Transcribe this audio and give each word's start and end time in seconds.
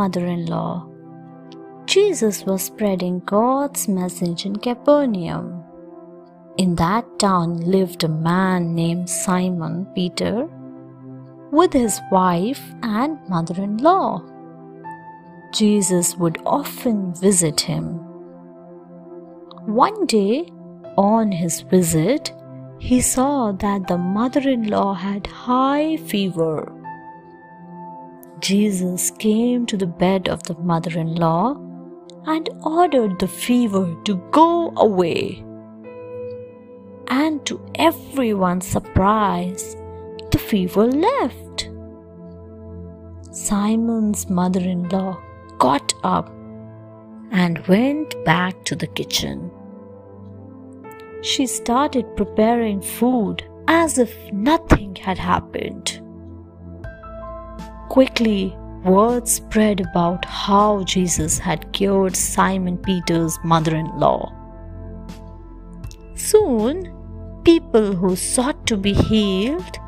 mother 0.00 0.24
in 0.26 0.46
law. 0.46 0.72
Jesus 1.86 2.44
was 2.44 2.62
spreading 2.62 3.20
God's 3.24 3.88
message 3.88 4.44
in 4.44 4.56
Capernaum. 4.56 5.64
In 6.56 6.74
that 6.76 7.06
town 7.18 7.56
lived 7.76 8.04
a 8.04 8.08
man 8.08 8.74
named 8.74 9.08
Simon 9.10 9.86
Peter 9.94 10.48
with 11.50 11.72
his 11.72 12.00
wife 12.12 12.62
and 12.82 13.18
mother 13.28 13.56
in 13.62 13.78
law. 13.78 14.22
Jesus 15.52 16.14
would 16.16 16.38
often 16.44 17.14
visit 17.14 17.60
him. 17.60 17.94
One 19.66 20.06
day, 20.06 20.52
on 20.96 21.32
his 21.32 21.60
visit, 21.60 22.32
he 22.78 23.00
saw 23.00 23.52
that 23.52 23.88
the 23.88 23.98
mother 23.98 24.48
in 24.48 24.68
law 24.68 24.94
had 24.94 25.26
high 25.26 25.96
fever. 25.96 26.77
Jesus 28.40 29.10
came 29.10 29.66
to 29.66 29.76
the 29.76 29.86
bed 29.86 30.28
of 30.28 30.42
the 30.44 30.54
mother 30.58 30.98
in 30.98 31.14
law 31.14 31.56
and 32.26 32.48
ordered 32.62 33.18
the 33.18 33.28
fever 33.28 33.96
to 34.04 34.16
go 34.30 34.72
away. 34.76 35.44
And 37.08 37.44
to 37.46 37.60
everyone's 37.74 38.66
surprise, 38.66 39.76
the 40.30 40.38
fever 40.38 40.86
left. 40.86 41.70
Simon's 43.30 44.28
mother 44.28 44.60
in 44.60 44.88
law 44.88 45.20
got 45.58 45.92
up 46.04 46.28
and 47.30 47.66
went 47.66 48.14
back 48.24 48.64
to 48.64 48.76
the 48.76 48.86
kitchen. 48.86 49.50
She 51.22 51.46
started 51.46 52.16
preparing 52.16 52.80
food 52.80 53.42
as 53.66 53.98
if 53.98 54.14
nothing 54.32 54.94
had 54.96 55.18
happened. 55.18 56.00
Quickly, 57.88 58.54
word 58.84 59.26
spread 59.26 59.80
about 59.80 60.24
how 60.24 60.84
Jesus 60.84 61.38
had 61.38 61.72
cured 61.72 62.14
Simon 62.14 62.76
Peter's 62.78 63.38
mother 63.42 63.74
in 63.74 63.86
law. 63.98 64.32
Soon, 66.14 66.94
people 67.44 67.94
who 67.94 68.14
sought 68.14 68.66
to 68.66 68.76
be 68.76 68.92
healed 68.92 69.78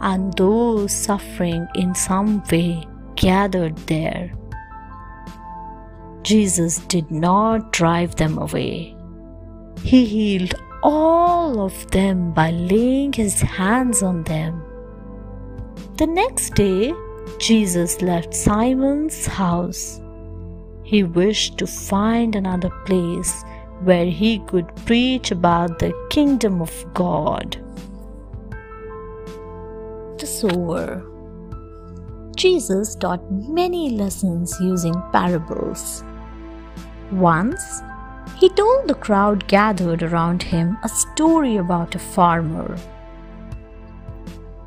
and 0.00 0.36
those 0.36 0.92
suffering 0.92 1.66
in 1.74 1.94
some 1.94 2.42
way 2.52 2.86
gathered 3.14 3.76
there. 3.86 4.32
Jesus 6.22 6.78
did 6.80 7.10
not 7.10 7.72
drive 7.72 8.16
them 8.16 8.36
away. 8.36 8.94
He 9.82 10.04
healed 10.04 10.54
all 10.82 11.60
of 11.60 11.90
them 11.90 12.32
by 12.32 12.50
laying 12.50 13.12
his 13.12 13.40
hands 13.40 14.02
on 14.02 14.24
them. 14.24 14.62
The 15.96 16.06
next 16.06 16.54
day, 16.54 16.92
Jesus 17.38 18.00
left 18.02 18.34
Simon's 18.34 19.26
house. 19.26 20.00
He 20.82 21.02
wished 21.02 21.58
to 21.58 21.66
find 21.66 22.34
another 22.34 22.70
place 22.84 23.44
where 23.82 24.06
he 24.06 24.38
could 24.46 24.74
preach 24.86 25.30
about 25.30 25.78
the 25.78 25.92
kingdom 26.10 26.62
of 26.62 26.72
God. 26.94 27.56
The 30.18 30.26
Sower 30.26 31.04
Jesus 32.36 32.94
taught 32.94 33.32
many 33.32 33.90
lessons 33.90 34.54
using 34.60 34.94
parables. 35.10 36.04
Once, 37.10 37.80
he 38.36 38.50
told 38.50 38.88
the 38.88 38.94
crowd 38.94 39.48
gathered 39.48 40.02
around 40.02 40.42
him 40.42 40.76
a 40.82 40.88
story 40.88 41.56
about 41.56 41.94
a 41.94 41.98
farmer. 41.98 42.76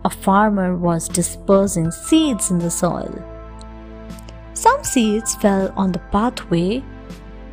A 0.09 0.11
farmer 0.11 0.75
was 0.75 1.07
dispersing 1.07 1.92
seeds 1.92 2.49
in 2.49 2.58
the 2.58 2.71
soil. 2.71 3.14
Some 4.55 4.83
seeds 4.83 5.36
fell 5.36 5.71
on 5.77 5.92
the 5.92 6.02
pathway 6.11 6.83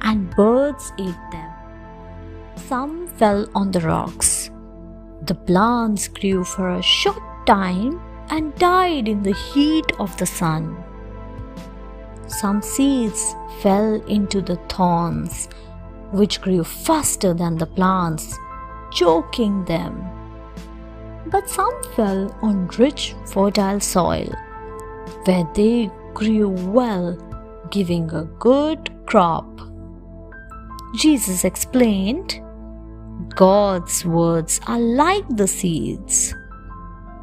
and 0.00 0.34
birds 0.34 0.91
ate 0.99 1.25
them. 1.33 1.50
Some 2.55 3.09
fell 3.19 3.47
on 3.55 3.72
the 3.72 3.81
rocks. 3.81 4.50
The 5.27 5.34
plants 5.34 6.09
grew 6.09 6.45
for 6.45 6.71
a 6.71 6.83
short 6.83 7.22
time 7.47 8.00
and 8.31 8.55
died 8.55 9.06
in 9.06 9.22
the 9.22 9.34
heat 9.34 9.93
of 9.99 10.16
the 10.16 10.25
sun. 10.25 10.83
Some 12.27 12.62
seeds 12.62 13.37
fell 13.61 14.00
into 14.09 14.41
the 14.41 14.56
thorns, 14.71 15.50
which 16.11 16.41
grew 16.41 16.65
faster 16.65 17.34
than 17.34 17.59
the 17.59 17.66
plants, 17.66 18.34
choking 18.93 19.66
them. 19.66 20.16
But 21.27 21.51
some 21.51 21.83
fell 21.95 22.37
on 22.43 22.69
rich, 22.79 23.15
fertile 23.27 23.81
soil, 23.81 24.33
where 25.25 25.49
they 25.55 25.91
grew 26.15 26.49
well, 26.49 27.19
giving 27.71 28.11
a 28.13 28.25
good 28.39 28.91
crop. 29.07 29.61
Jesus 30.95 31.45
explained 31.45 32.41
God's 33.35 34.05
words 34.05 34.61
are 34.67 34.79
like 34.79 35.25
the 35.29 35.49
seeds. 35.49 36.35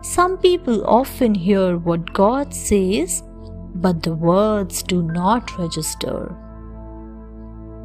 Some 0.02 0.38
people 0.38 0.86
often 0.86 1.34
hear 1.34 1.78
what 1.78 2.14
God 2.14 2.54
says, 2.54 3.24
but 3.76 4.04
the 4.04 4.14
words 4.14 4.84
do 4.84 5.02
not 5.02 5.58
register. 5.58 6.36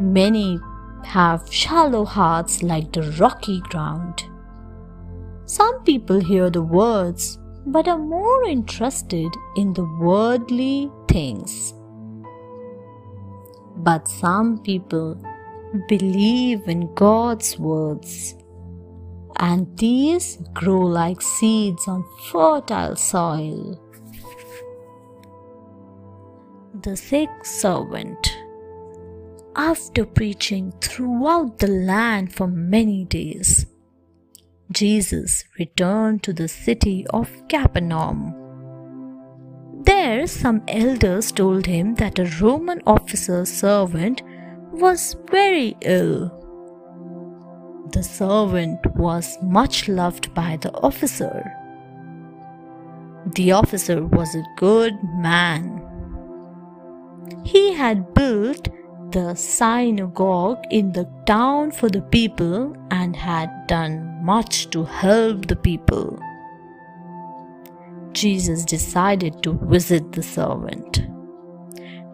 Many 0.00 0.58
have 1.04 1.52
shallow 1.52 2.04
hearts 2.04 2.62
like 2.62 2.92
the 2.92 3.02
rocky 3.20 3.60
ground. 3.60 4.24
Some 5.48 5.82
people 5.84 6.20
hear 6.20 6.50
the 6.50 6.62
words 6.62 7.38
but 7.64 7.88
are 7.88 7.98
more 7.98 8.44
interested 8.44 9.32
in 9.56 9.72
the 9.72 9.88
worldly 9.98 10.92
things. 11.08 11.72
But 13.78 14.06
some 14.08 14.58
people 14.58 15.16
believe 15.88 16.68
in 16.68 16.94
God's 16.94 17.58
words 17.58 18.34
and 19.36 19.66
these 19.78 20.36
grow 20.52 20.82
like 20.82 21.22
seeds 21.22 21.88
on 21.88 22.04
fertile 22.30 22.96
soil. 22.96 23.80
The 26.82 26.94
sick 26.94 27.30
servant. 27.42 28.36
After 29.56 30.04
preaching 30.04 30.74
throughout 30.82 31.58
the 31.58 31.68
land 31.68 32.34
for 32.34 32.46
many 32.46 33.06
days, 33.06 33.64
Jesus 34.70 35.44
returned 35.58 36.22
to 36.24 36.32
the 36.32 36.48
city 36.48 37.06
of 37.10 37.30
Capernaum. 37.48 38.34
There, 39.84 40.26
some 40.26 40.62
elders 40.68 41.32
told 41.32 41.66
him 41.66 41.94
that 41.96 42.18
a 42.18 42.30
Roman 42.40 42.82
officer's 42.86 43.50
servant 43.50 44.22
was 44.72 45.16
very 45.30 45.76
ill 45.80 46.38
the 47.92 48.02
servant 48.02 48.84
was 48.96 49.38
much 49.42 49.88
loved 49.88 50.34
by 50.34 50.58
the 50.60 50.72
officer. 50.72 51.50
The 53.34 53.52
officer 53.52 54.04
was 54.04 54.34
a 54.34 54.44
good 54.56 54.94
man. 55.16 55.82
He 57.44 57.72
had 57.72 58.12
built 58.14 58.68
the 59.10 59.34
synagogue 59.34 60.62
in 60.70 60.92
the 60.92 61.08
town 61.26 61.70
for 61.70 61.88
the 61.88 62.02
people 62.02 62.76
and 62.90 63.16
had 63.16 63.66
done 63.66 64.20
much 64.22 64.70
to 64.70 64.84
help 64.84 65.46
the 65.46 65.56
people. 65.56 66.18
Jesus 68.12 68.64
decided 68.64 69.42
to 69.42 69.52
visit 69.52 70.12
the 70.12 70.22
servant. 70.22 71.02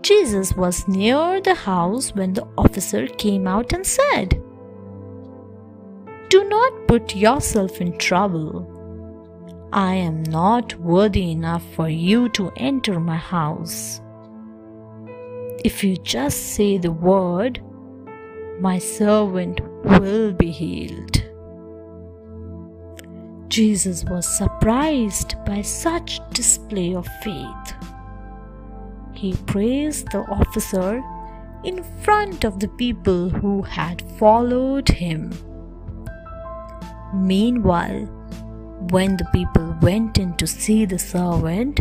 Jesus 0.02 0.54
was 0.54 0.86
near 0.86 1.40
the 1.40 1.54
house 1.54 2.14
when 2.14 2.34
the 2.34 2.46
officer 2.58 3.06
came 3.06 3.46
out 3.46 3.72
and 3.72 3.86
said, 3.86 4.40
do 6.34 6.42
not 6.48 6.88
put 6.88 7.14
yourself 7.14 7.80
in 7.80 7.96
trouble. 7.96 8.66
I 9.72 9.94
am 9.94 10.24
not 10.24 10.74
worthy 10.80 11.30
enough 11.30 11.62
for 11.76 11.88
you 11.88 12.28
to 12.30 12.50
enter 12.56 12.98
my 12.98 13.16
house. 13.16 14.00
If 15.64 15.82
you 15.82 15.96
just 15.96 16.54
say 16.54 16.76
the 16.76 16.92
word, 16.92 17.62
my 18.60 18.78
servant 18.78 19.60
will 19.82 20.30
be 20.34 20.50
healed. 20.50 21.24
Jesus 23.48 24.04
was 24.04 24.28
surprised 24.28 25.36
by 25.46 25.62
such 25.62 26.20
display 26.34 26.94
of 26.94 27.08
faith. 27.22 27.74
He 29.14 29.32
praised 29.46 30.12
the 30.12 30.18
officer 30.28 31.02
in 31.64 31.82
front 32.02 32.44
of 32.44 32.60
the 32.60 32.68
people 32.68 33.30
who 33.30 33.62
had 33.62 34.02
followed 34.18 34.86
him. 34.90 35.32
Meanwhile, 37.14 38.04
when 38.90 39.16
the 39.16 39.28
people 39.32 39.74
went 39.80 40.18
in 40.18 40.36
to 40.36 40.46
see 40.46 40.84
the 40.84 40.98
servant, 40.98 41.80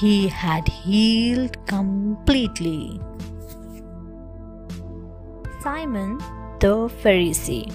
he 0.00 0.28
had 0.28 0.68
healed 0.68 1.56
completely. 1.66 3.00
Simon 5.62 6.18
the 6.60 6.88
Pharisee 7.02 7.72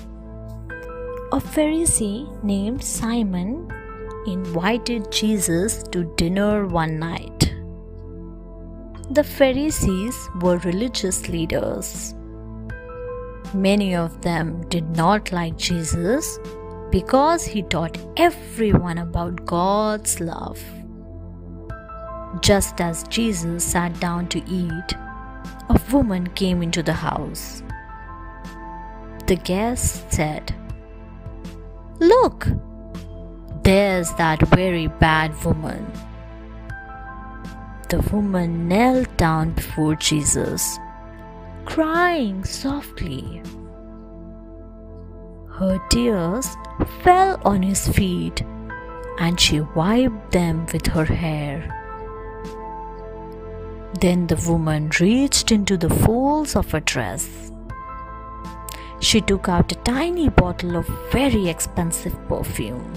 A 1.31 1.39
Pharisee 1.39 2.43
named 2.43 2.83
Simon 2.83 3.71
invited 4.27 5.11
Jesus 5.11 5.83
to 5.83 6.03
dinner 6.15 6.65
one 6.67 6.99
night. 6.99 7.53
the 9.17 9.23
Pharisees 9.23 10.17
were 10.41 10.57
religious 10.59 11.29
leaders. 11.29 12.13
Many 13.53 13.95
of 13.95 14.21
them 14.21 14.67
did 14.69 14.89
not 14.97 15.31
like 15.31 15.57
Jesus 15.57 16.39
because 16.91 17.45
he 17.45 17.63
taught 17.63 17.97
everyone 18.17 18.97
about 18.97 19.45
God's 19.45 20.19
love. 20.19 20.59
Just 22.41 22.81
as 22.81 23.03
Jesus 23.07 23.63
sat 23.63 23.99
down 23.99 24.27
to 24.29 24.39
eat, 24.49 24.93
a 25.69 25.79
woman 25.91 26.27
came 26.31 26.61
into 26.61 26.83
the 26.83 26.93
house. 26.93 27.63
The 29.27 29.35
guest 29.35 30.11
said, 30.11 30.53
Look, 31.99 32.47
there's 33.63 34.13
that 34.13 34.41
very 34.49 34.87
bad 34.87 35.33
woman. 35.43 35.91
The 37.89 38.01
woman 38.11 38.67
knelt 38.67 39.15
down 39.17 39.51
before 39.51 39.95
Jesus, 39.95 40.77
crying 41.65 42.43
softly. 42.43 43.41
Her 45.49 45.79
tears 45.89 46.55
fell 47.01 47.41
on 47.43 47.63
his 47.63 47.87
feet 47.87 48.43
and 49.19 49.39
she 49.39 49.61
wiped 49.61 50.31
them 50.31 50.67
with 50.71 50.85
her 50.87 51.05
hair. 51.05 51.76
Then 53.99 54.27
the 54.27 54.35
woman 54.47 54.91
reached 54.99 55.51
into 55.51 55.75
the 55.75 55.89
folds 55.89 56.55
of 56.55 56.69
her 56.71 56.81
dress. 56.81 57.51
She 58.99 59.21
took 59.21 59.49
out 59.49 59.71
a 59.71 59.75
tiny 59.75 60.29
bottle 60.29 60.75
of 60.75 60.87
very 61.11 61.49
expensive 61.49 62.15
perfume. 62.27 62.93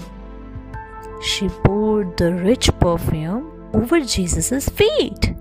She 1.23 1.49
poured 1.49 2.17
the 2.17 2.33
rich 2.33 2.69
perfume 2.79 3.69
over 3.73 4.01
Jesus' 4.01 4.69
feet. 4.69 5.33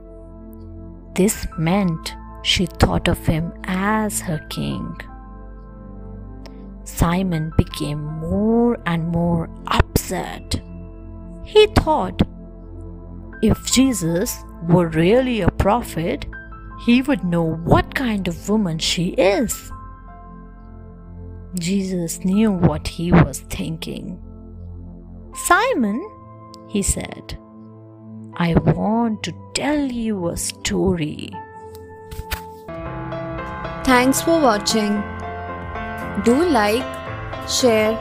This 1.14 1.46
meant 1.58 2.14
she 2.42 2.66
thought 2.66 3.08
of 3.08 3.26
him 3.26 3.52
as 3.64 4.20
her 4.20 4.38
king. 4.48 4.98
Simon 6.84 7.52
became 7.56 8.02
more 8.02 8.78
and 8.86 9.08
more 9.08 9.48
upset. 9.66 10.60
He 11.44 11.66
thought 11.68 12.22
if 13.42 13.64
Jesus 13.66 14.44
were 14.68 14.88
really 14.88 15.40
a 15.40 15.49
prophet, 15.60 16.24
he 16.86 17.02
would 17.02 17.22
know 17.22 17.44
what 17.72 17.94
kind 17.94 18.26
of 18.26 18.48
woman 18.48 18.78
she 18.78 19.08
is. 19.10 19.70
Jesus 21.58 22.24
knew 22.24 22.50
what 22.50 22.88
he 22.88 23.12
was 23.12 23.40
thinking. 23.40 24.18
Simon, 25.34 26.00
he 26.68 26.82
said, 26.82 27.38
I 28.36 28.54
want 28.54 29.22
to 29.24 29.34
tell 29.54 29.84
you 29.92 30.28
a 30.28 30.36
story. 30.36 31.30
Thanks 33.84 34.22
for 34.22 34.40
watching. 34.40 35.02
Do 36.24 36.42
like, 36.48 36.86
share, 37.48 37.98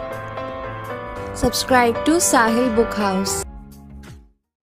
subscribe 1.36 2.06
to 2.06 2.20
Sahil 2.32 2.74
Book 2.76 2.94
House. 2.94 3.44